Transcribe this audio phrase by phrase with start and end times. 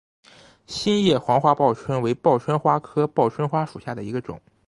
[0.65, 4.41] 心叶黄花报春为报春花科报春花属下的一个种。